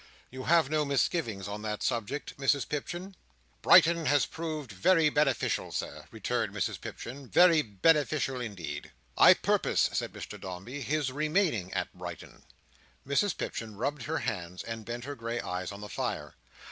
[0.31, 3.15] You have no misgivings on that subject, Mrs Pipchin?"
[3.61, 7.27] "Brighton has proved very beneficial, Sir," returned Mrs Pipchin.
[7.27, 12.45] "Very beneficial, indeed." "I purpose," said Mr Dombey, "his remaining at Brighton."
[13.07, 16.33] Mrs Pipchin rubbed her hands, and bent her grey eyes on the fire.